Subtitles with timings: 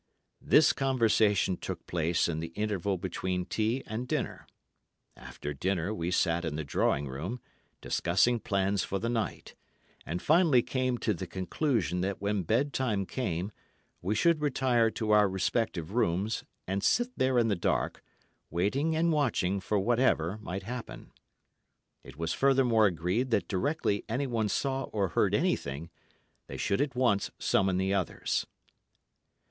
[0.41, 4.47] This conversation took place in the interval between tea and dinner.
[5.15, 7.39] After dinner we sat in the drawing room,
[7.81, 9.53] discussing plans for the night,
[10.03, 13.51] and finally came to the conclusion that when bed time came
[14.01, 18.01] we should retire to our respective rooms, and sit there in the dark,
[18.49, 21.11] waiting and watching for whatever might happen.
[22.03, 25.91] It was furthermore agreed that directly anyone saw or heard anything,
[26.47, 28.47] they should at once summon the others.